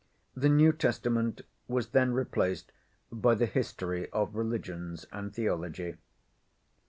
The 0.35 0.49
New 0.49 0.73
Testament 0.73 1.41
was 1.67 1.89
then 1.89 2.11
replaced 2.11 2.71
by 3.11 3.35
the 3.35 3.45
history 3.45 4.09
of 4.09 4.33
religions 4.35 5.05
and 5.11 5.31
theology. 5.31 5.97